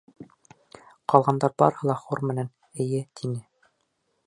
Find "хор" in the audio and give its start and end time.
2.05-2.23